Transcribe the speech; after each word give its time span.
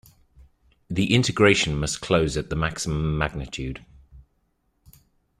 The 0.89 1.13
integration 1.13 1.77
must 1.77 2.01
close 2.01 2.35
at 2.35 2.49
the 2.49 2.55
maximum 2.55 3.19
magnitude. 3.19 3.85